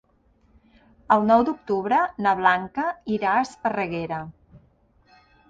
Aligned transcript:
El 1.15 1.27
nou 1.31 1.43
d'octubre 1.49 1.99
na 2.27 2.33
Blanca 2.41 2.87
irà 3.19 3.35
a 3.35 3.45
Esparreguera. 3.45 4.21